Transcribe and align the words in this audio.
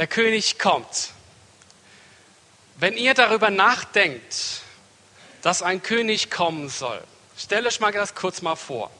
Der 0.00 0.06
König 0.06 0.58
kommt. 0.58 1.10
Wenn 2.76 2.96
ihr 2.96 3.12
darüber 3.12 3.50
nachdenkt, 3.50 4.62
dass 5.42 5.60
ein 5.60 5.82
König 5.82 6.30
kommen 6.30 6.70
soll, 6.70 7.04
stellt 7.36 7.66
euch 7.66 7.80
mal 7.80 7.92
das 7.92 8.14
kurz 8.14 8.40
mal 8.40 8.56
vor. 8.56 8.90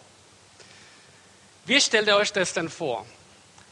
Wie 1.65 1.81
stellt 1.81 2.07
ihr 2.07 2.17
euch 2.17 2.35
das 2.35 2.53
denn 2.53 2.69
vor? 2.69 3.07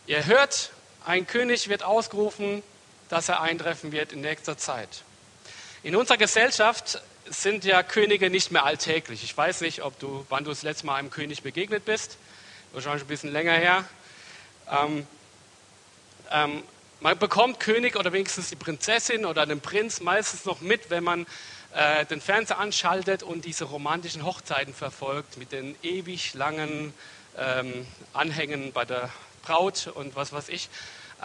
Ihr 0.06 0.24
hört, 0.24 0.70
ein 1.04 1.26
König 1.26 1.68
wird 1.68 1.82
ausgerufen, 1.82 2.62
dass 3.10 3.28
er 3.28 3.42
eintreffen 3.42 3.92
wird 3.92 4.14
in 4.14 4.22
nächster 4.22 4.56
Zeit. 4.56 5.02
In 5.82 5.96
unserer 5.96 6.16
Gesellschaft 6.16 7.02
sind 7.26 7.66
ja 7.66 7.82
Könige 7.82 8.30
nicht 8.30 8.52
mehr 8.52 8.64
alltäglich. 8.64 9.22
Ich 9.22 9.36
weiß 9.36 9.60
nicht, 9.60 9.82
ob 9.82 9.98
du, 9.98 10.24
wann 10.30 10.44
du 10.44 10.50
das 10.50 10.62
letzte 10.62 10.86
Mal 10.86 10.94
einem 10.94 11.10
König 11.10 11.42
begegnet 11.42 11.84
bist. 11.84 12.16
Wahrscheinlich 12.72 13.04
ein 13.04 13.08
bisschen 13.08 13.32
länger 13.32 13.52
her. 13.52 13.84
Ähm, 14.70 15.06
ähm, 16.30 16.62
man 17.00 17.18
bekommt 17.18 17.60
König 17.60 17.96
oder 17.96 18.12
wenigstens 18.12 18.48
die 18.48 18.56
Prinzessin 18.56 19.24
oder 19.24 19.46
den 19.46 19.60
Prinz 19.60 20.00
meistens 20.00 20.44
noch 20.44 20.60
mit, 20.60 20.90
wenn 20.90 21.04
man 21.04 21.26
äh, 21.74 22.04
den 22.06 22.20
Fernseher 22.20 22.58
anschaltet 22.58 23.22
und 23.22 23.44
diese 23.44 23.64
romantischen 23.64 24.24
Hochzeiten 24.24 24.74
verfolgt 24.74 25.36
mit 25.36 25.52
den 25.52 25.76
ewig 25.82 26.34
langen 26.34 26.92
ähm, 27.36 27.86
Anhängen 28.12 28.72
bei 28.72 28.84
der 28.84 29.10
Braut 29.42 29.90
und 29.94 30.16
was 30.16 30.32
weiß 30.32 30.48
ich. 30.48 30.68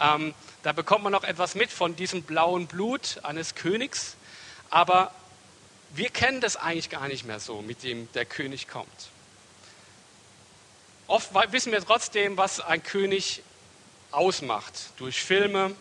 Ähm, 0.00 0.34
da 0.62 0.72
bekommt 0.72 1.04
man 1.04 1.12
noch 1.12 1.24
etwas 1.24 1.54
mit 1.54 1.70
von 1.70 1.96
diesem 1.96 2.22
blauen 2.22 2.66
Blut 2.66 3.20
eines 3.22 3.54
Königs, 3.54 4.16
aber 4.70 5.12
wir 5.90 6.10
kennen 6.10 6.40
das 6.40 6.56
eigentlich 6.56 6.90
gar 6.90 7.08
nicht 7.08 7.24
mehr 7.24 7.40
so, 7.40 7.62
mit 7.62 7.82
dem 7.82 8.10
der 8.12 8.24
König 8.24 8.68
kommt. 8.68 8.88
Oft 11.06 11.30
wissen 11.52 11.70
wir 11.70 11.84
trotzdem, 11.84 12.36
was 12.36 12.60
ein 12.60 12.82
König 12.82 13.42
ausmacht. 14.14 14.74
Durch 14.96 15.22
Filme, 15.22 15.74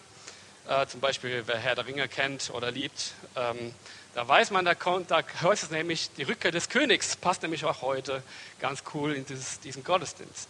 äh, 0.68 0.86
zum 0.88 1.00
Beispiel 1.00 1.44
wer 1.46 1.58
Herr 1.58 1.76
der 1.76 1.86
Ringe 1.86 2.08
kennt 2.08 2.50
oder 2.54 2.72
liebt, 2.72 3.14
ähm, 3.36 3.74
da 4.16 4.28
weiß 4.28 4.52
man, 4.52 4.64
da, 4.64 4.76
kommt, 4.76 5.10
da 5.10 5.24
hört 5.40 5.62
es 5.62 5.72
nämlich, 5.72 6.12
die 6.18 6.24
Rückkehr 6.24 6.52
des 6.52 6.70
Königs 6.70 7.16
passt 7.16 7.42
nämlich 7.42 7.66
auch 7.66 7.82
heute 7.82 8.22
ganz 8.60 8.84
cool 8.94 9.14
in 9.14 9.26
dieses, 9.26 9.60
diesen 9.60 9.84
Gottesdienst. 9.84 10.50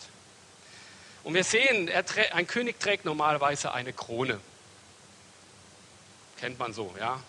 Und 1.24 1.34
wir 1.34 1.46
sehen, 1.46 1.90
ein 2.34 2.48
König 2.48 2.80
trägt 2.80 3.06
normalerweise 3.06 3.74
eine 3.74 3.94
Krone. 3.94 4.40
Kennt 6.42 6.60
man 6.60 6.74
so, 6.74 6.94
ja. 7.00 7.22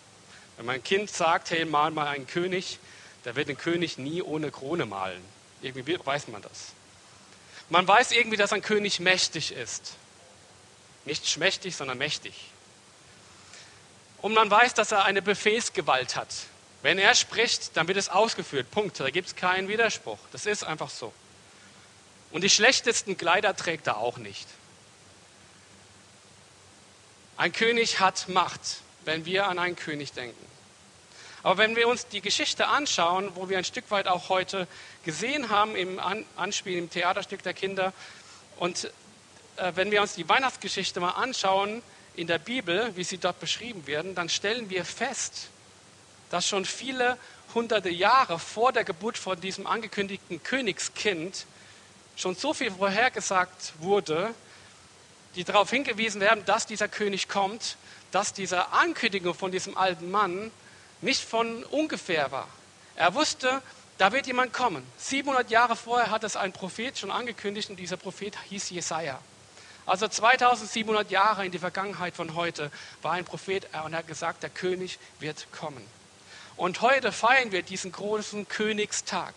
Wenn 0.57 0.67
mein 0.67 0.83
Kind 0.83 1.11
sagt, 1.11 1.51
hey, 1.51 1.65
mal 1.65 1.93
mal 1.93 2.09
einen 2.09 2.27
König, 2.27 2.81
der 3.25 3.37
wird 3.37 3.49
den 3.49 3.57
König 3.57 3.99
nie 3.99 4.21
ohne 4.21 4.51
Krone 4.51 4.87
malen. 4.87 5.23
Irgendwie 5.63 5.99
weiß 6.05 6.29
man 6.29 6.43
das. 6.43 6.73
Man 7.71 7.87
weiß 7.87 8.11
irgendwie, 8.13 8.37
dass 8.37 8.53
ein 8.53 8.63
König 8.63 8.99
mächtig 8.99 9.53
ist. 9.53 9.95
Nicht 11.05 11.29
schmächtig, 11.29 11.77
sondern 11.77 11.99
mächtig. 11.99 12.35
Und 14.23 14.33
man 14.33 14.51
weiß, 14.51 14.75
dass 14.75 14.93
er 14.93 15.05
eine 15.05 15.21
Befehlsgewalt 15.21 16.17
hat. 16.17 16.29
Wenn 16.83 16.99
er 16.99 17.15
spricht, 17.15 17.77
dann 17.77 17.89
wird 17.89 17.99
es 17.99 18.09
ausgeführt. 18.09 18.71
Punkt. 18.71 18.99
Da 19.01 19.11
gibt 19.11 19.29
es 19.29 19.37
keinen 19.37 19.69
Widerspruch. 19.69 20.19
Das 20.33 20.47
ist 20.47 20.65
einfach 20.65 20.91
so. 20.91 21.13
Und 22.31 22.43
die 22.43 22.51
schlechtesten 22.51 23.17
Kleider 23.17 23.55
trägt 23.55 23.87
er 23.87 23.99
auch 23.99 24.17
nicht. 24.17 24.49
Ein 27.37 27.53
König 27.53 28.01
hat 28.01 28.29
Macht, 28.29 28.61
wenn 29.05 29.25
wir 29.25 29.47
an 29.47 29.59
einen 29.59 29.77
König 29.77 30.13
denken. 30.13 30.45
Aber 31.43 31.59
wenn 31.59 31.77
wir 31.77 31.89
uns 31.89 32.07
die 32.09 32.23
Geschichte 32.23 32.69
anschauen, 32.69 33.31
wo 33.35 33.51
wir 33.51 33.59
ein 33.59 33.65
Stück 33.65 33.91
weit 33.91 34.09
auch 34.09 34.31
heute 34.31 34.67
gesehen 35.05 35.51
haben 35.51 35.77
im 35.77 36.01
Anspiel 36.37 36.79
im 36.79 36.89
Theaterstück 36.89 37.43
der 37.43 37.53
Kinder, 37.53 37.93
und 38.57 38.91
wenn 39.75 39.91
wir 39.91 40.03
uns 40.03 40.15
die 40.15 40.29
Weihnachtsgeschichte 40.29 41.01
mal 41.01 41.11
anschauen 41.11 41.83
in 42.17 42.27
der 42.27 42.39
Bibel, 42.39 42.95
wie 42.97 43.05
sie 43.05 43.19
dort 43.19 43.41
beschrieben 43.41 43.87
werden, 43.87 44.15
dann 44.15 44.29
stellen 44.29 44.71
wir 44.71 44.85
fest, 44.85 45.49
dass 46.31 46.49
schon 46.49 46.65
viele 46.65 47.17
hunderte 47.55 47.91
Jahre 47.91 48.39
vor 48.39 48.73
der 48.73 48.85
Geburt 48.85 49.17
von 49.19 49.41
diesem 49.41 49.67
angekündigten 49.67 50.43
Königskind 50.43 51.47
schon 52.17 52.35
so 52.35 52.55
viel 52.55 52.71
vorhergesagt 52.71 53.75
wurde, 53.79 54.35
die 55.37 55.45
darauf 55.45 55.71
hingewiesen 55.71 56.21
werden, 56.21 56.45
dass 56.45 56.67
dieser 56.67 56.89
König 56.89 57.29
kommt, 57.29 57.77
dass 58.13 58.33
diese 58.33 58.73
Ankündigung 58.73 59.35
von 59.35 59.51
diesem 59.51 59.77
alten 59.77 60.11
Mann 60.11 60.51
nicht 61.01 61.23
von 61.23 61.65
ungefähr 61.65 62.31
war. 62.31 62.49
Er 62.97 63.15
wusste, 63.15 63.61
da 63.99 64.13
wird 64.13 64.27
jemand 64.27 64.53
kommen. 64.53 64.85
700 64.99 65.51
Jahre 65.51 65.77
vorher 65.77 66.11
hat 66.11 66.25
es 66.25 66.37
ein 66.37 66.53
Prophet 66.53 66.97
schon 66.99 67.11
angekündigt 67.11 67.71
und 67.71 67.77
dieser 67.77 67.97
Prophet 67.97 68.37
hieß 68.49 68.71
Jesaja. 68.71 69.21
Also 69.87 70.09
2700 70.09 71.11
Jahre 71.11 71.45
in 71.45 71.53
die 71.53 71.59
Vergangenheit 71.59 72.15
von 72.15 72.35
heute 72.35 72.71
war 73.03 73.13
ein 73.13 73.25
Prophet 73.25 73.67
und 73.85 73.93
er 73.93 73.99
hat 73.99 74.07
gesagt, 74.07 74.43
der 74.43 74.51
König 74.51 74.99
wird 75.21 75.47
kommen. 75.53 75.87
Und 76.57 76.81
heute 76.81 77.13
feiern 77.13 77.53
wir 77.53 77.63
diesen 77.63 77.93
großen 77.93 78.49
Königstag. 78.49 79.35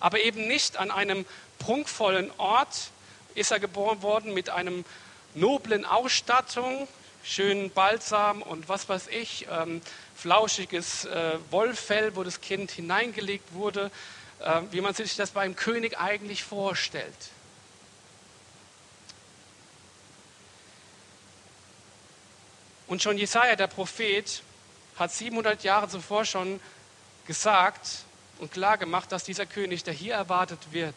Aber 0.00 0.20
eben 0.20 0.46
nicht 0.46 0.76
an 0.76 0.90
einem 0.90 1.24
prunkvollen 1.58 2.30
Ort 2.36 2.90
ist 3.34 3.52
er 3.52 3.60
geboren 3.60 4.02
worden 4.02 4.34
mit 4.34 4.50
einem 4.50 4.84
noblen 5.34 5.86
Ausstattung, 5.86 6.86
schönen 7.22 7.70
Balsam 7.70 8.42
und 8.42 8.68
was 8.68 8.88
weiß 8.88 9.08
ich, 9.08 9.46
ähm, 9.50 9.80
flauschiges 10.14 11.06
äh, 11.06 11.38
Wollfell, 11.50 12.16
wo 12.16 12.22
das 12.22 12.42
Kind 12.42 12.70
hineingelegt 12.70 13.54
wurde, 13.54 13.90
äh, 14.40 14.60
wie 14.72 14.82
man 14.82 14.92
sich 14.92 15.16
das 15.16 15.30
beim 15.30 15.56
König 15.56 15.98
eigentlich 15.98 16.44
vorstellt. 16.44 17.14
Und 22.94 23.02
schon 23.02 23.18
Jesaja, 23.18 23.56
der 23.56 23.66
Prophet, 23.66 24.40
hat 24.94 25.10
700 25.10 25.64
Jahre 25.64 25.88
zuvor 25.88 26.24
schon 26.24 26.60
gesagt 27.26 28.04
und 28.38 28.52
klargemacht, 28.52 29.10
dass 29.10 29.24
dieser 29.24 29.46
König, 29.46 29.82
der 29.82 29.92
hier 29.92 30.14
erwartet 30.14 30.60
wird, 30.70 30.94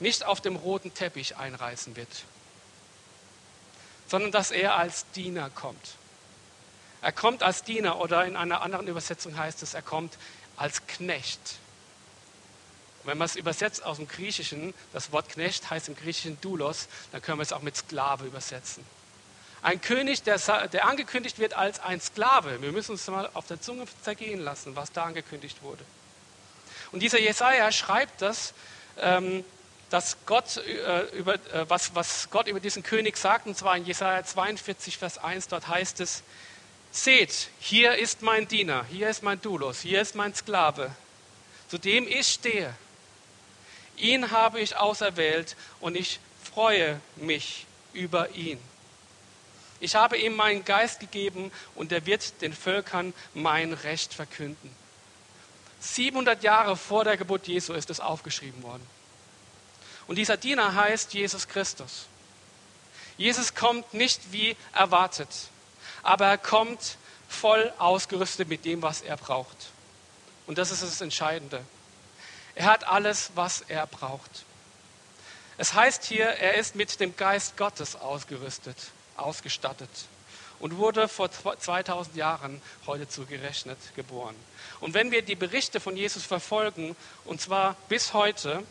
nicht 0.00 0.24
auf 0.24 0.40
dem 0.40 0.56
roten 0.56 0.92
Teppich 0.92 1.36
einreißen 1.36 1.94
wird, 1.94 2.08
sondern 4.08 4.32
dass 4.32 4.50
er 4.50 4.74
als 4.74 5.08
Diener 5.12 5.50
kommt. 5.50 5.94
Er 7.00 7.12
kommt 7.12 7.44
als 7.44 7.62
Diener 7.62 8.00
oder 8.00 8.24
in 8.24 8.34
einer 8.36 8.62
anderen 8.62 8.88
Übersetzung 8.88 9.38
heißt 9.38 9.62
es, 9.62 9.74
er 9.74 9.82
kommt 9.82 10.18
als 10.56 10.84
Knecht. 10.88 11.58
wenn 13.04 13.18
man 13.18 13.26
es 13.26 13.36
übersetzt 13.36 13.84
aus 13.84 13.98
dem 13.98 14.08
Griechischen, 14.08 14.74
das 14.92 15.12
Wort 15.12 15.28
Knecht 15.28 15.70
heißt 15.70 15.86
im 15.86 15.94
Griechischen 15.94 16.40
Doulos, 16.40 16.88
dann 17.12 17.22
können 17.22 17.38
wir 17.38 17.44
es 17.44 17.52
auch 17.52 17.62
mit 17.62 17.76
Sklave 17.76 18.26
übersetzen. 18.26 18.84
Ein 19.64 19.80
König, 19.80 20.22
der, 20.22 20.38
der 20.68 20.86
angekündigt 20.86 21.40
wird 21.40 21.54
als 21.54 21.80
ein 21.80 22.00
Sklave. 22.00 22.62
Wir 22.62 22.70
müssen 22.70 22.92
uns 22.92 23.06
mal 23.08 23.28
auf 23.34 23.48
der 23.48 23.60
Zunge 23.60 23.86
zergehen 24.02 24.38
lassen, 24.38 24.76
was 24.76 24.92
da 24.92 25.04
angekündigt 25.04 25.62
wurde. 25.62 25.84
Und 26.92 27.00
dieser 27.00 27.18
Jesaja 27.18 27.72
schreibt 27.72 28.22
das 28.22 28.54
ähm, 28.98 29.44
dass 29.90 30.16
Gott, 30.26 30.56
äh, 30.56 31.02
über, 31.16 31.34
äh, 31.34 31.68
was, 31.68 31.94
was 31.94 32.28
Gott 32.30 32.48
über 32.48 32.60
diesen 32.60 32.82
König 32.82 33.16
sagt, 33.16 33.46
und 33.46 33.56
zwar 33.56 33.76
in 33.76 33.84
Jesaja 33.84 34.24
42, 34.24 34.98
Vers 34.98 35.18
1, 35.18 35.48
dort 35.48 35.68
heißt 35.68 36.00
es, 36.00 36.22
Seht, 36.90 37.48
hier 37.58 37.96
ist 37.96 38.22
mein 38.22 38.46
Diener, 38.46 38.84
hier 38.88 39.08
ist 39.08 39.22
mein 39.22 39.40
Doulos, 39.40 39.80
hier 39.80 40.00
ist 40.00 40.14
mein 40.14 40.32
Sklave, 40.34 40.92
zu 41.68 41.76
dem 41.76 42.06
ich 42.06 42.28
stehe. 42.28 42.72
Ihn 43.96 44.30
habe 44.30 44.60
ich 44.60 44.76
auserwählt 44.76 45.56
und 45.80 45.96
ich 45.96 46.20
freue 46.42 47.00
mich 47.16 47.66
über 47.92 48.30
ihn. 48.30 48.60
Ich 49.80 49.94
habe 49.94 50.16
ihm 50.16 50.36
meinen 50.36 50.64
Geist 50.64 51.00
gegeben 51.00 51.52
und 51.74 51.92
er 51.92 52.06
wird 52.06 52.40
den 52.40 52.52
Völkern 52.52 53.12
mein 53.34 53.72
Recht 53.72 54.14
verkünden. 54.14 54.74
700 55.80 56.42
Jahre 56.42 56.76
vor 56.76 57.04
der 57.04 57.16
Geburt 57.16 57.46
Jesu 57.46 57.74
ist 57.74 57.90
es 57.90 58.00
aufgeschrieben 58.00 58.62
worden. 58.62 58.86
Und 60.06 60.16
dieser 60.16 60.36
Diener 60.36 60.74
heißt 60.74 61.12
Jesus 61.14 61.48
Christus. 61.48 62.06
Jesus 63.16 63.54
kommt 63.54 63.94
nicht 63.94 64.32
wie 64.32 64.56
erwartet, 64.72 65.28
aber 66.02 66.26
er 66.26 66.38
kommt 66.38 66.96
voll 67.28 67.72
ausgerüstet 67.78 68.48
mit 68.48 68.64
dem, 68.64 68.82
was 68.82 69.02
er 69.02 69.16
braucht. 69.16 69.56
Und 70.46 70.58
das 70.58 70.70
ist 70.70 70.82
das 70.82 71.00
Entscheidende. 71.00 71.64
Er 72.54 72.66
hat 72.66 72.86
alles, 72.86 73.30
was 73.34 73.62
er 73.62 73.86
braucht. 73.86 74.44
Es 75.56 75.74
heißt 75.74 76.04
hier, 76.04 76.26
er 76.26 76.54
ist 76.54 76.74
mit 76.74 76.98
dem 77.00 77.16
Geist 77.16 77.56
Gottes 77.56 77.96
ausgerüstet, 77.96 78.76
ausgestattet 79.16 79.90
und 80.60 80.78
wurde 80.78 81.08
vor 81.08 81.30
2000 81.30 82.16
Jahren 82.16 82.62
heute 82.86 83.08
zugerechnet 83.08 83.78
geboren. 83.96 84.36
Und 84.80 84.94
wenn 84.94 85.10
wir 85.10 85.22
die 85.22 85.34
Berichte 85.34 85.80
von 85.80 85.96
Jesus 85.96 86.24
verfolgen, 86.24 86.94
und 87.24 87.40
zwar 87.40 87.74
bis 87.88 88.14
heute, 88.14 88.62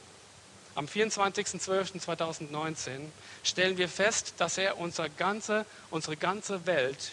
am 0.75 0.85
24.12.2019 0.85 3.09
stellen 3.43 3.77
wir 3.77 3.89
fest, 3.89 4.33
dass 4.37 4.57
er 4.57 4.79
unsere 4.79 5.11
ganze, 5.11 5.67
unsere 5.91 6.17
ganze 6.17 6.65
Welt 6.65 7.11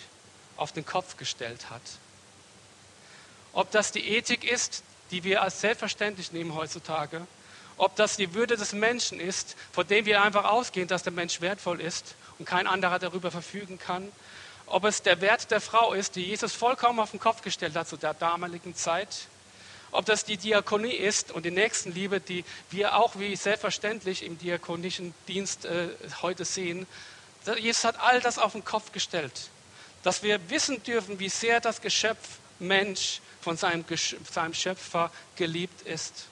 auf 0.56 0.72
den 0.72 0.86
Kopf 0.86 1.18
gestellt 1.18 1.68
hat. 1.68 1.82
Ob 3.52 3.70
das 3.70 3.92
die 3.92 4.08
Ethik 4.08 4.50
ist, 4.50 4.82
die 5.10 5.24
wir 5.24 5.42
als 5.42 5.60
selbstverständlich 5.60 6.32
nehmen 6.32 6.54
heutzutage, 6.54 7.26
ob 7.76 7.96
das 7.96 8.16
die 8.16 8.32
Würde 8.32 8.56
des 8.56 8.72
Menschen 8.72 9.20
ist, 9.20 9.56
von 9.72 9.86
dem 9.86 10.06
wir 10.06 10.22
einfach 10.22 10.44
ausgehen, 10.44 10.88
dass 10.88 11.02
der 11.02 11.12
Mensch 11.12 11.42
wertvoll 11.42 11.80
ist 11.80 12.14
und 12.40 12.46
kein 12.46 12.66
anderer 12.66 12.98
darüber 12.98 13.30
verfügen 13.30 13.78
kann, 13.78 14.10
ob 14.64 14.84
es 14.84 15.02
der 15.02 15.20
Wert 15.20 15.50
der 15.50 15.60
Frau 15.60 15.92
ist, 15.92 16.16
die 16.16 16.24
Jesus 16.24 16.54
vollkommen 16.54 16.98
auf 16.98 17.10
den 17.10 17.20
Kopf 17.20 17.42
gestellt 17.42 17.76
hat 17.76 17.86
zu 17.86 17.98
der 17.98 18.14
damaligen 18.14 18.74
Zeit, 18.74 19.08
ob 19.92 20.06
das 20.06 20.24
die 20.24 20.38
Diakonie 20.38 20.94
ist 20.94 21.32
und 21.32 21.44
die 21.44 21.50
Nächstenliebe, 21.50 22.18
die 22.18 22.44
wir 22.70 22.96
auch 22.96 23.18
wie 23.18 23.36
selbstverständlich 23.36 24.24
im 24.24 24.38
diakonischen 24.38 25.12
Dienst 25.28 25.66
äh, 25.66 25.88
heute 26.22 26.46
sehen. 26.46 26.86
Jesus 27.58 27.84
hat 27.84 28.00
all 28.00 28.20
das 28.20 28.38
auf 28.38 28.52
den 28.52 28.64
Kopf 28.64 28.90
gestellt, 28.92 29.50
dass 30.02 30.22
wir 30.22 30.48
wissen 30.48 30.82
dürfen, 30.82 31.18
wie 31.18 31.28
sehr 31.28 31.60
das 31.60 31.82
Geschöpf 31.82 32.38
Mensch 32.58 33.20
von 33.42 33.58
seinem, 33.58 33.84
seinem 34.30 34.54
Schöpfer 34.54 35.10
geliebt 35.36 35.82
ist. 35.82 36.29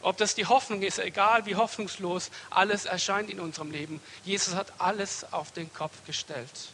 Ob 0.00 0.16
das 0.16 0.34
die 0.34 0.46
Hoffnung 0.46 0.82
ist, 0.82 0.98
egal 0.98 1.46
wie 1.46 1.56
hoffnungslos 1.56 2.30
alles 2.50 2.84
erscheint 2.84 3.30
in 3.30 3.40
unserem 3.40 3.70
Leben, 3.70 4.00
Jesus 4.24 4.54
hat 4.54 4.72
alles 4.78 5.32
auf 5.32 5.52
den 5.52 5.72
Kopf 5.72 6.04
gestellt 6.06 6.68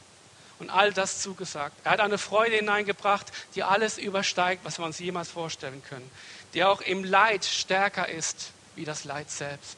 und 0.59 0.71
all 0.71 0.93
das 0.93 1.21
zugesagt. 1.21 1.75
Er 1.85 1.93
hat 1.93 2.01
eine 2.01 2.19
Freude 2.19 2.57
hineingebracht, 2.57 3.33
die 3.55 3.63
alles 3.63 3.99
übersteigt, 3.99 4.65
was 4.65 4.79
wir 4.79 4.85
uns 4.85 4.99
jemals 4.99 5.31
vorstellen 5.31 5.83
können, 5.89 6.09
die 6.53 6.65
auch 6.65 6.81
im 6.81 7.03
Leid 7.03 7.45
stärker 7.45 8.09
ist 8.09 8.53
wie 8.77 8.85
das 8.85 9.05
Leid 9.05 9.31
selbst. 9.31 9.77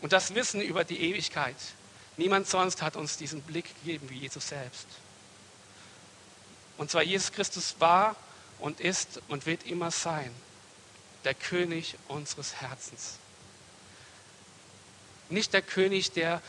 Und 0.00 0.12
das 0.12 0.34
Wissen 0.34 0.62
über 0.62 0.84
die 0.84 1.00
Ewigkeit. 1.00 1.56
Niemand 2.16 2.48
sonst 2.48 2.82
hat 2.82 2.96
uns 2.96 3.16
diesen 3.16 3.42
Blick 3.42 3.66
gegeben 3.82 4.08
wie 4.08 4.18
Jesus 4.18 4.48
selbst. 4.48 4.86
Und 6.78 6.90
zwar 6.90 7.02
Jesus 7.02 7.32
Christus 7.32 7.76
war 7.78 8.16
und 8.60 8.80
ist 8.80 9.20
und 9.28 9.46
wird 9.46 9.66
immer 9.66 9.90
sein 9.90 10.34
der 11.24 11.34
König 11.34 11.96
unseres 12.08 12.60
Herzens. 12.60 13.16
Nicht 15.28 15.52
der 15.52 15.62
König, 15.62 16.12
der, 16.12 16.42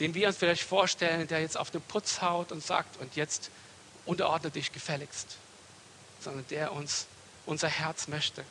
den 0.00 0.14
wir 0.14 0.28
uns 0.28 0.36
vielleicht 0.36 0.62
vorstellen, 0.62 1.28
der 1.28 1.40
jetzt 1.40 1.56
auf 1.56 1.70
den 1.70 1.80
Putz 1.80 2.20
haut 2.20 2.52
und 2.52 2.64
sagt, 2.64 3.00
und 3.00 3.16
jetzt 3.16 3.50
unterordne 4.06 4.50
dich 4.50 4.72
gefälligst, 4.72 5.36
sondern 6.20 6.46
der 6.48 6.72
uns 6.72 7.06
unser 7.46 7.68
Herz 7.68 8.08
möchte. 8.08 8.44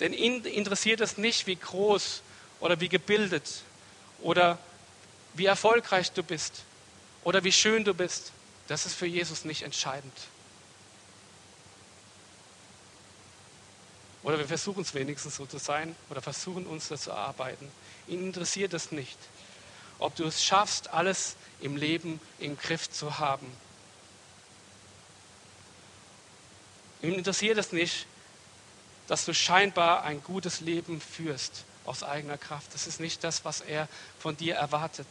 Denn 0.00 0.12
ihn 0.12 0.44
interessiert 0.44 1.00
es 1.00 1.18
nicht, 1.18 1.46
wie 1.46 1.56
groß 1.56 2.22
oder 2.60 2.80
wie 2.80 2.88
gebildet 2.88 3.62
oder 4.20 4.58
wie 5.34 5.46
erfolgreich 5.46 6.12
du 6.12 6.22
bist 6.22 6.62
oder 7.22 7.44
wie 7.44 7.52
schön 7.52 7.84
du 7.84 7.94
bist, 7.94 8.32
das 8.68 8.86
ist 8.86 8.94
für 8.94 9.06
Jesus 9.06 9.44
nicht 9.44 9.62
entscheidend. 9.62 10.12
Oder 14.22 14.38
wir 14.38 14.48
versuchen 14.48 14.82
es 14.82 14.94
wenigstens 14.94 15.36
so 15.36 15.44
zu 15.44 15.58
sein 15.58 15.94
oder 16.08 16.22
versuchen 16.22 16.66
uns 16.66 16.88
das 16.88 17.02
zu 17.02 17.12
arbeiten. 17.12 17.70
Ihn 18.08 18.22
interessiert 18.22 18.72
es 18.72 18.90
nicht, 18.90 19.18
ob 19.98 20.16
du 20.16 20.24
es 20.24 20.42
schaffst, 20.42 20.88
alles 20.88 21.36
im 21.60 21.76
Leben 21.76 22.20
im 22.38 22.56
Griff 22.56 22.90
zu 22.90 23.18
haben. 23.18 23.46
Ihm 27.02 27.12
interessiert 27.12 27.58
es 27.58 27.72
nicht, 27.72 28.06
dass 29.08 29.26
du 29.26 29.34
scheinbar 29.34 30.04
ein 30.04 30.22
gutes 30.22 30.60
Leben 30.60 31.02
führst 31.02 31.64
aus 31.84 32.02
eigener 32.02 32.38
Kraft. 32.38 32.72
Das 32.72 32.86
ist 32.86 33.00
nicht 33.00 33.22
das, 33.22 33.44
was 33.44 33.60
er 33.60 33.88
von 34.18 34.38
dir 34.38 34.54
erwartet. 34.54 35.06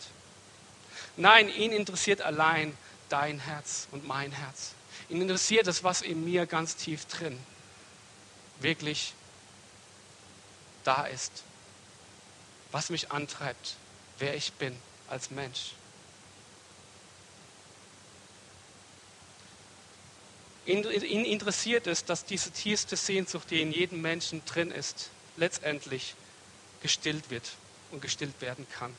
Nein, 1.17 1.49
ihn 1.49 1.71
interessiert 1.71 2.21
allein 2.21 2.75
dein 3.09 3.39
Herz 3.39 3.87
und 3.91 4.07
mein 4.07 4.31
Herz. 4.31 4.73
Ihn 5.09 5.21
interessiert 5.21 5.67
es, 5.67 5.83
was 5.83 6.01
in 6.01 6.23
mir 6.23 6.45
ganz 6.45 6.75
tief 6.75 7.05
drin 7.05 7.37
wirklich 8.59 9.13
da 10.83 11.05
ist. 11.05 11.43
Was 12.71 12.89
mich 12.89 13.11
antreibt, 13.11 13.75
wer 14.19 14.35
ich 14.35 14.53
bin 14.53 14.75
als 15.07 15.29
Mensch. 15.29 15.73
Ihn, 20.65 20.83
interessiert 20.85 21.87
es, 21.87 22.05
dass 22.05 22.23
diese 22.23 22.51
tiefste 22.51 22.95
Sehnsucht, 22.95 23.51
die 23.51 23.61
in 23.61 23.73
jedem 23.73 24.01
Menschen 24.01 24.43
drin 24.45 24.71
ist, 24.71 25.09
letztendlich 25.35 26.15
gestillt 26.81 27.29
wird 27.29 27.51
und 27.91 28.01
gestillt 28.01 28.39
werden 28.39 28.65
kann. 28.69 28.95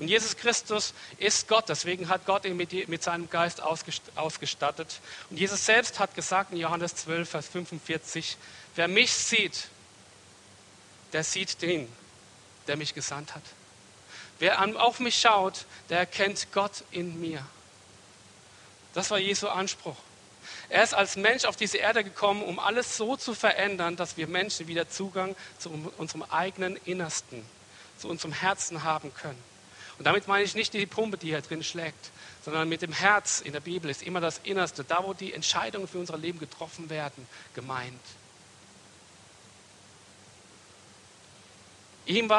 Und 0.00 0.08
Jesus 0.08 0.34
Christus 0.34 0.94
ist 1.18 1.46
Gott, 1.46 1.68
deswegen 1.68 2.08
hat 2.08 2.24
Gott 2.24 2.46
ihn 2.46 2.56
mit, 2.56 2.88
mit 2.88 3.02
seinem 3.02 3.28
Geist 3.28 3.60
ausgestattet. 3.60 4.98
Und 5.28 5.38
Jesus 5.38 5.66
selbst 5.66 5.98
hat 5.98 6.14
gesagt 6.14 6.52
in 6.52 6.58
Johannes 6.58 6.96
12, 6.96 7.28
Vers 7.28 7.48
45, 7.48 8.38
wer 8.76 8.88
mich 8.88 9.12
sieht, 9.12 9.68
der 11.12 11.22
sieht 11.22 11.60
den, 11.60 11.86
der 12.66 12.78
mich 12.78 12.94
gesandt 12.94 13.34
hat. 13.34 13.42
Wer 14.38 14.58
auf 14.82 15.00
mich 15.00 15.20
schaut, 15.20 15.66
der 15.90 15.98
erkennt 15.98 16.46
Gott 16.52 16.82
in 16.90 17.20
mir. 17.20 17.44
Das 18.94 19.10
war 19.10 19.18
Jesu 19.18 19.48
Anspruch. 19.48 19.96
Er 20.70 20.82
ist 20.82 20.94
als 20.94 21.16
Mensch 21.16 21.44
auf 21.44 21.56
diese 21.56 21.76
Erde 21.76 22.04
gekommen, 22.04 22.42
um 22.42 22.58
alles 22.58 22.96
so 22.96 23.16
zu 23.16 23.34
verändern, 23.34 23.96
dass 23.96 24.16
wir 24.16 24.28
Menschen 24.28 24.66
wieder 24.66 24.88
Zugang 24.88 25.36
zu 25.58 25.92
unserem 25.98 26.22
eigenen 26.22 26.76
Innersten, 26.86 27.44
zu 27.98 28.08
unserem 28.08 28.32
Herzen 28.32 28.82
haben 28.82 29.12
können. 29.12 29.50
Und 30.00 30.04
damit 30.04 30.26
meine 30.28 30.44
ich 30.44 30.54
nicht 30.54 30.72
die 30.72 30.86
Pumpe, 30.86 31.18
die 31.18 31.26
hier 31.26 31.42
drin 31.42 31.62
schlägt, 31.62 32.10
sondern 32.42 32.70
mit 32.70 32.80
dem 32.80 32.90
Herz 32.90 33.42
in 33.42 33.52
der 33.52 33.60
Bibel 33.60 33.90
ist 33.90 34.02
immer 34.02 34.22
das 34.22 34.40
Innerste, 34.44 34.82
da 34.82 35.04
wo 35.04 35.12
die 35.12 35.34
Entscheidungen 35.34 35.86
für 35.86 35.98
unser 35.98 36.16
Leben 36.16 36.38
getroffen 36.38 36.88
werden, 36.88 37.28
gemeint. 37.54 38.00
Ihm 42.06 42.32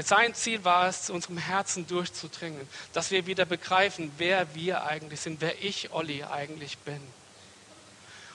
sein 0.00 0.34
Ziel 0.34 0.64
war 0.64 0.88
es, 0.88 1.04
zu 1.04 1.12
unserem 1.12 1.38
Herzen 1.38 1.86
durchzudringen, 1.86 2.66
dass 2.92 3.12
wir 3.12 3.26
wieder 3.26 3.44
begreifen, 3.44 4.10
wer 4.18 4.52
wir 4.56 4.82
eigentlich 4.82 5.20
sind, 5.20 5.40
wer 5.40 5.62
ich, 5.62 5.92
Olli, 5.92 6.24
eigentlich 6.24 6.76
bin. 6.78 7.00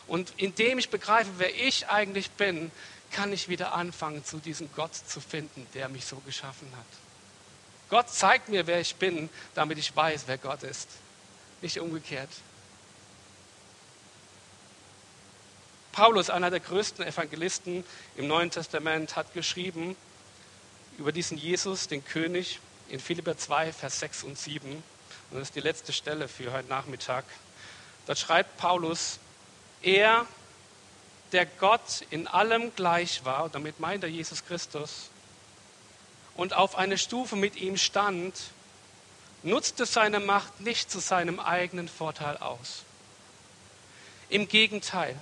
Und 0.08 0.34
indem 0.38 0.80
ich 0.80 0.90
begreife, 0.90 1.30
wer 1.40 1.54
ich 1.54 1.90
eigentlich 1.90 2.32
bin, 2.32 2.72
kann 3.12 3.34
ich 3.34 3.50
wieder 3.50 3.74
anfangen, 3.74 4.24
zu 4.24 4.38
diesem 4.38 4.72
Gott 4.74 4.96
zu 4.96 5.20
finden, 5.20 5.68
der 5.74 5.90
mich 5.90 6.06
so 6.06 6.16
geschaffen 6.26 6.70
hat. 6.78 7.11
Gott 7.92 8.10
zeigt 8.10 8.48
mir, 8.48 8.66
wer 8.68 8.80
ich 8.80 8.96
bin, 8.96 9.30
damit 9.54 9.78
ich 9.78 9.94
weiß, 9.94 10.24
wer 10.26 10.38
Gott 10.38 10.64
ist. 10.64 10.88
Nicht 11.62 11.78
umgekehrt. 11.78 12.30
Paulus, 15.92 16.30
einer 16.30 16.50
der 16.50 16.62
größten 16.62 17.06
Evangelisten 17.06 17.84
im 18.16 18.28
Neuen 18.28 18.50
Testament, 18.50 19.18
hat 19.18 19.34
geschrieben 19.34 19.98
über 20.98 21.12
diesen 21.12 21.38
Jesus, 21.38 21.90
den 21.90 22.04
König, 22.04 22.60
in 22.88 23.02
Philipper 23.02 23.38
2, 23.38 23.74
Vers 23.74 24.00
6 24.00 24.24
und 24.24 24.40
7. 24.40 24.72
Und 24.72 24.84
das 25.32 25.50
ist 25.50 25.56
die 25.56 25.60
letzte 25.60 25.92
Stelle 25.92 26.30
für 26.30 26.54
heute 26.54 26.70
Nachmittag. 26.70 27.26
Dort 28.06 28.20
schreibt 28.20 28.56
Paulus, 28.56 29.20
er, 29.82 30.26
der 31.34 31.46
Gott 31.46 32.06
in 32.10 32.28
allem 32.28 32.74
gleich 32.74 33.26
war, 33.26 33.44
und 33.44 33.54
damit 33.54 33.82
meint 33.82 34.04
er 34.04 34.10
Jesus 34.10 34.46
Christus, 34.46 35.10
und 36.36 36.54
auf 36.54 36.76
eine 36.76 36.98
Stufe 36.98 37.36
mit 37.36 37.56
ihm 37.56 37.78
stand, 37.78 38.36
nutzte 39.44 39.86
seine 39.86 40.20
Macht 40.20 40.62
nicht 40.62 40.92
zu 40.92 41.00
seinem 41.00 41.40
eigenen 41.40 41.88
Vorteil 41.88 42.38
aus. 42.38 42.84
Im 44.30 44.48
Gegenteil, 44.48 45.20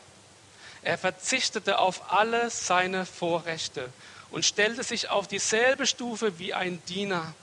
er 0.82 0.98
verzichtete 0.98 1.80
auf 1.80 2.12
alle 2.12 2.50
seine 2.50 3.06
Vorrechte 3.06 3.92
und 4.32 4.46
stellte 4.46 4.84
sich 4.84 5.10
auf 5.10 5.28
dieselbe 5.28 5.88
Stufe 5.88 6.38
wie 6.40 6.54
ein 6.54 6.82
Diener. 6.86 7.34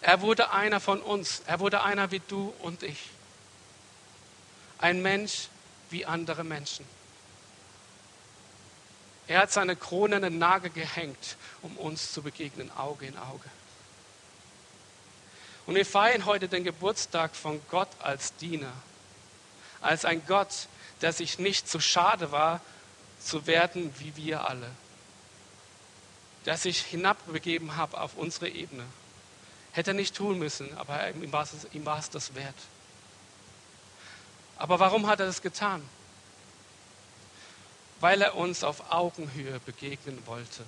Er 0.00 0.20
wurde 0.20 0.50
einer 0.50 0.80
von 0.80 1.00
uns, 1.00 1.42
er 1.46 1.60
wurde 1.60 1.82
einer 1.82 2.10
wie 2.10 2.20
du 2.28 2.52
und 2.60 2.82
ich. 2.82 2.98
Ein 4.78 5.02
Mensch 5.02 5.48
wie 5.90 6.06
andere 6.06 6.44
Menschen. 6.44 6.84
Er 9.28 9.40
hat 9.40 9.52
seine 9.52 9.76
Krone 9.76 10.16
an 10.16 10.22
den 10.22 10.38
Nagel 10.38 10.70
gehängt, 10.70 11.36
um 11.62 11.76
uns 11.76 12.12
zu 12.12 12.22
begegnen, 12.22 12.70
Auge 12.76 13.06
in 13.06 13.16
Auge. 13.16 13.48
Und 15.66 15.76
wir 15.76 15.86
feiern 15.86 16.26
heute 16.26 16.48
den 16.48 16.64
Geburtstag 16.64 17.36
von 17.36 17.60
Gott 17.70 17.88
als 18.00 18.34
Diener, 18.36 18.72
als 19.80 20.04
ein 20.04 20.26
Gott, 20.26 20.66
der 21.02 21.12
sich 21.12 21.38
nicht 21.38 21.68
zu 21.68 21.80
schade 21.80 22.32
war, 22.32 22.60
zu 23.20 23.46
werden 23.46 23.94
wie 23.98 24.16
wir 24.16 24.48
alle, 24.48 24.70
der 26.46 26.56
sich 26.56 26.80
hinabbegeben 26.80 27.76
hat 27.76 27.94
auf 27.94 28.16
unsere 28.16 28.48
Ebene. 28.48 28.84
Hätte 29.72 29.92
er 29.92 29.94
nicht 29.94 30.16
tun 30.16 30.38
müssen, 30.38 30.76
aber 30.76 31.10
ihm 31.10 31.32
war, 31.32 31.44
es, 31.44 31.66
ihm 31.72 31.86
war 31.86 31.98
es 31.98 32.10
das 32.10 32.34
wert. 32.34 32.54
Aber 34.56 34.80
warum 34.80 35.06
hat 35.06 35.20
er 35.20 35.26
das 35.26 35.42
getan? 35.42 35.88
Weil 38.02 38.20
er 38.20 38.34
uns 38.34 38.64
auf 38.64 38.90
Augenhöhe 38.90 39.60
begegnen 39.60 40.18
wollte. 40.26 40.64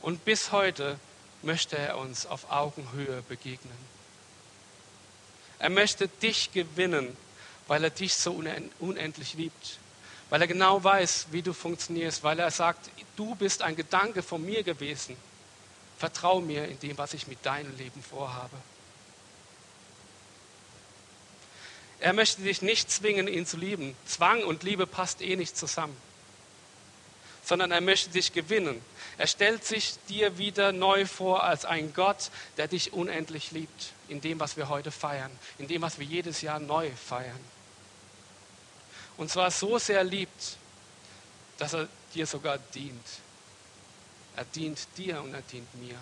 Und 0.00 0.24
bis 0.24 0.50
heute 0.50 0.98
möchte 1.42 1.78
er 1.78 1.98
uns 1.98 2.26
auf 2.26 2.50
Augenhöhe 2.50 3.22
begegnen. 3.28 3.78
Er 5.60 5.70
möchte 5.70 6.08
dich 6.08 6.50
gewinnen, 6.52 7.16
weil 7.68 7.84
er 7.84 7.90
dich 7.90 8.14
so 8.14 8.42
unendlich 8.80 9.34
liebt. 9.34 9.78
weil 10.30 10.42
er 10.42 10.48
genau 10.48 10.82
weiß, 10.82 11.28
wie 11.30 11.42
du 11.42 11.52
funktionierst, 11.54 12.22
weil 12.22 12.38
er 12.38 12.50
sagt, 12.50 12.90
du 13.16 13.34
bist 13.34 13.62
ein 13.62 13.76
Gedanke 13.76 14.22
von 14.22 14.44
mir 14.44 14.62
gewesen. 14.62 15.16
Vertrau 15.96 16.40
mir 16.40 16.66
in 16.68 16.78
dem, 16.80 16.98
was 16.98 17.14
ich 17.14 17.28
mit 17.28 17.46
deinem 17.46 17.74
Leben 17.78 18.02
vorhabe. 18.02 18.56
Er 22.00 22.12
möchte 22.12 22.42
dich 22.42 22.62
nicht 22.62 22.90
zwingen, 22.90 23.26
ihn 23.26 23.46
zu 23.46 23.56
lieben. 23.56 23.96
Zwang 24.06 24.44
und 24.44 24.62
Liebe 24.62 24.86
passt 24.86 25.20
eh 25.20 25.36
nicht 25.36 25.56
zusammen. 25.56 25.96
Sondern 27.44 27.70
er 27.70 27.80
möchte 27.80 28.10
dich 28.10 28.32
gewinnen. 28.32 28.80
Er 29.16 29.26
stellt 29.26 29.64
sich 29.64 29.94
dir 30.08 30.38
wieder 30.38 30.72
neu 30.72 31.06
vor 31.06 31.42
als 31.42 31.64
ein 31.64 31.92
Gott, 31.94 32.30
der 32.56 32.68
dich 32.68 32.92
unendlich 32.92 33.50
liebt. 33.50 33.92
In 34.08 34.20
dem, 34.20 34.38
was 34.38 34.56
wir 34.56 34.68
heute 34.68 34.90
feiern. 34.90 35.30
In 35.58 35.66
dem, 35.66 35.82
was 35.82 35.98
wir 35.98 36.06
jedes 36.06 36.40
Jahr 36.40 36.60
neu 36.60 36.90
feiern. 36.90 37.40
Und 39.16 39.30
zwar 39.30 39.50
so 39.50 39.78
sehr 39.78 40.04
liebt, 40.04 40.56
dass 41.58 41.74
er 41.74 41.88
dir 42.14 42.26
sogar 42.26 42.58
dient. 42.74 43.06
Er 44.36 44.44
dient 44.44 44.86
dir 44.96 45.20
und 45.20 45.34
er 45.34 45.42
dient 45.42 45.74
mir. 45.74 45.98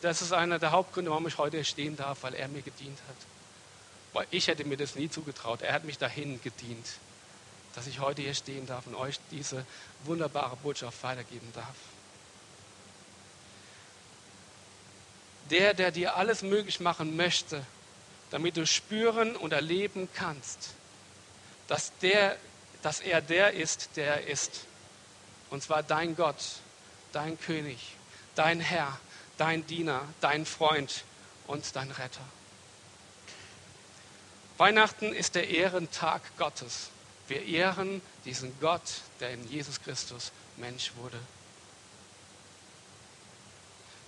Das 0.00 0.20
ist, 0.20 0.32
einer 0.32 0.58
der 0.58 0.72
Hauptgründe, 0.72 1.12
warum 1.12 1.28
ich 1.28 1.38
heute 1.38 1.64
stehen 1.64 1.96
darf, 1.96 2.24
weil 2.24 2.34
er 2.34 2.48
mir 2.48 2.62
gedient 2.62 2.98
hat. 3.08 3.37
Weil 4.12 4.26
ich 4.30 4.48
hätte 4.48 4.64
mir 4.64 4.76
das 4.76 4.94
nie 4.94 5.10
zugetraut. 5.10 5.62
Er 5.62 5.72
hat 5.72 5.84
mich 5.84 5.98
dahin 5.98 6.40
gedient, 6.42 6.86
dass 7.74 7.86
ich 7.86 8.00
heute 8.00 8.22
hier 8.22 8.34
stehen 8.34 8.66
darf 8.66 8.86
und 8.86 8.94
euch 8.94 9.20
diese 9.30 9.64
wunderbare 10.04 10.56
Botschaft 10.56 11.02
weitergeben 11.02 11.48
darf. 11.54 11.74
Der, 15.50 15.74
der 15.74 15.90
dir 15.90 16.16
alles 16.16 16.42
möglich 16.42 16.80
machen 16.80 17.16
möchte, 17.16 17.64
damit 18.30 18.56
du 18.56 18.66
spüren 18.66 19.36
und 19.36 19.52
erleben 19.52 20.08
kannst, 20.14 20.70
dass, 21.68 21.92
der, 22.02 22.36
dass 22.82 23.00
er 23.00 23.20
der 23.20 23.52
ist, 23.52 23.90
der 23.96 24.16
er 24.16 24.26
ist. 24.26 24.64
Und 25.50 25.62
zwar 25.62 25.82
dein 25.82 26.16
Gott, 26.16 26.36
dein 27.12 27.40
König, 27.40 27.78
dein 28.34 28.60
Herr, 28.60 28.98
dein 29.38 29.66
Diener, 29.66 30.02
dein 30.20 30.44
Freund 30.44 31.04
und 31.46 31.74
dein 31.76 31.90
Retter. 31.90 32.24
Weihnachten 34.58 35.12
ist 35.12 35.36
der 35.36 35.48
Ehrentag 35.48 36.20
Gottes. 36.36 36.90
Wir 37.28 37.44
ehren 37.44 38.02
diesen 38.24 38.58
Gott, 38.60 39.02
der 39.20 39.30
in 39.30 39.48
Jesus 39.48 39.80
Christus 39.80 40.32
Mensch 40.56 40.90
wurde. 40.96 41.18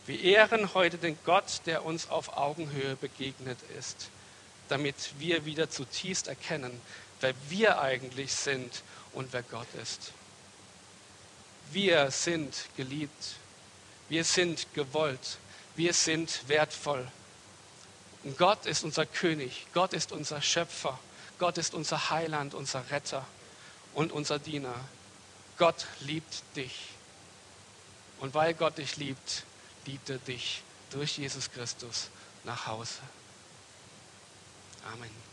Wir 0.06 0.20
ehren 0.20 0.74
heute 0.74 0.98
den 0.98 1.16
Gott, 1.24 1.60
der 1.66 1.84
uns 1.84 2.10
auf 2.10 2.36
Augenhöhe 2.36 2.96
begegnet 2.96 3.58
ist, 3.78 4.10
damit 4.68 4.96
wir 5.20 5.44
wieder 5.44 5.70
zutiefst 5.70 6.26
erkennen, 6.26 6.80
wer 7.20 7.34
wir 7.48 7.80
eigentlich 7.80 8.32
sind 8.32 8.82
und 9.12 9.32
wer 9.32 9.44
Gott 9.44 9.72
ist. 9.80 10.10
Wir 11.70 12.10
sind 12.10 12.66
geliebt, 12.76 13.36
wir 14.08 14.24
sind 14.24 14.66
gewollt, 14.74 15.38
wir 15.76 15.94
sind 15.94 16.48
wertvoll. 16.48 17.06
Gott 18.36 18.66
ist 18.66 18.84
unser 18.84 19.06
König, 19.06 19.66
Gott 19.72 19.92
ist 19.92 20.12
unser 20.12 20.42
Schöpfer, 20.42 20.98
Gott 21.38 21.56
ist 21.56 21.74
unser 21.74 22.10
Heiland, 22.10 22.54
unser 22.54 22.90
Retter 22.90 23.26
und 23.94 24.12
unser 24.12 24.38
Diener. 24.38 24.74
Gott 25.56 25.86
liebt 26.00 26.42
dich. 26.56 26.88
Und 28.20 28.34
weil 28.34 28.52
Gott 28.54 28.78
dich 28.78 28.96
liebt, 28.96 29.44
liebt 29.86 30.10
er 30.10 30.18
dich 30.18 30.62
durch 30.90 31.16
Jesus 31.16 31.50
Christus 31.50 32.10
nach 32.44 32.66
Hause. 32.66 33.00
Amen. 34.92 35.29